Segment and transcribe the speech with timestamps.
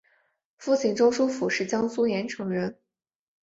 [0.57, 2.75] 父亲周书府是江苏盐城人。